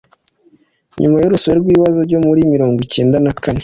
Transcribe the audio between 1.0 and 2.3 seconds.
nyuma y'urusobe rw'ibibazo byo